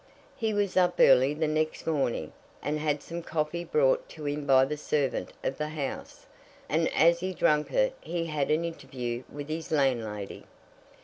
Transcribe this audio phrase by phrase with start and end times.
[0.35, 4.65] He was up early the next morning, and had some coffee brought to him by
[4.65, 6.25] the servant of the house,
[6.67, 10.45] and as he drank it he had an interview with his landlady.